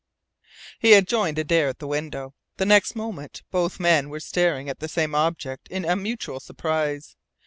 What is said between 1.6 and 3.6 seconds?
at the window. The next moment